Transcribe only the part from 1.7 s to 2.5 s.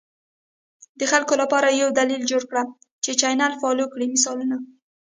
یو دلیل جوړ